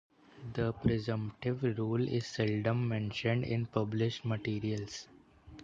[0.53, 5.07] The presumptive rule is seldom mentioned in published materials.